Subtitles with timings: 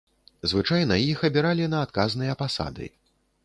[0.53, 2.93] Звычайна іх абіралі на адказныя пасады.